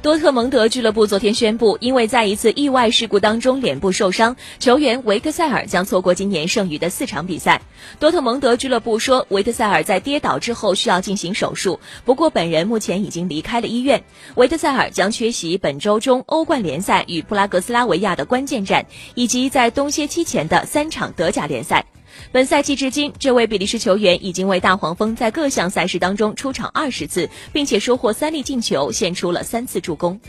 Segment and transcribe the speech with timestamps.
[0.00, 7.60] 多特蒙德俱乐部昨天宣布，因为在一次意外事故当中脸部受伤，球员维特塞尔将错过今年剩余的四场比赛。
[7.98, 14.04] 多特蒙德俱乐部说，维特塞尔在跌倒之后需要进行手术，不过本人目前已经离开了医院。
[14.36, 18.86] 维特塞尔将缺席本周中欧冠联赛与布拉格斯拉维亚的关键战，
[19.16, 21.84] 以及在冬歇期前的三场德甲联赛。
[22.32, 30.20] 本赛季至今，这位比利时球员已经为大黄蜂在各项赛事当中出场二十次，并且收获三粒进球，献出了三次助攻。